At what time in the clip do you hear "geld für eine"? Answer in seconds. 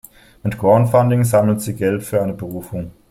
1.75-2.33